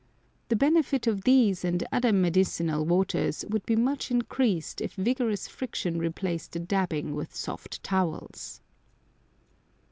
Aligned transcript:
The 0.49 0.55
benefit 0.55 1.05
of 1.05 1.25
these 1.25 1.63
and 1.63 1.85
other 1.91 2.11
medicinal 2.11 2.83
waters 2.87 3.45
would 3.49 3.63
be 3.67 3.75
much 3.75 4.09
increased 4.09 4.81
if 4.81 4.95
vigorous 4.95 5.47
friction 5.47 5.99
replaced 5.99 6.53
the 6.53 6.59
dabbing 6.59 7.13
with 7.13 7.35
soft 7.35 7.83
towels. 7.83 8.61